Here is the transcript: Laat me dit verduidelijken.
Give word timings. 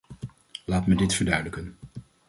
Laat 0.65 0.87
me 0.87 0.95
dit 0.95 1.13
verduidelijken. 1.13 1.75